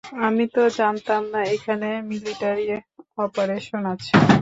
আমি 0.25 0.43
তো 0.53 0.61
জানতাম 0.77 1.21
না 1.33 1.39
এখানে 1.55 1.87
মিলিটারি 2.09 2.65
অপারেশন 3.17 3.81
আছে। 3.93 4.13